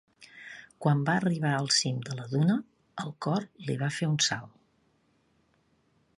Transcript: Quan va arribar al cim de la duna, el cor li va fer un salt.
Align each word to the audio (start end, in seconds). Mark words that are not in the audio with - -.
Quan 0.85 1.03
va 1.09 1.17
arribar 1.21 1.51
al 1.57 1.69
cim 1.79 1.99
de 2.07 2.17
la 2.21 2.25
duna, 2.33 2.57
el 3.05 3.15
cor 3.27 3.47
li 3.69 3.77
va 3.85 3.93
fer 4.01 4.13
un 4.15 4.21
salt. 4.31 4.59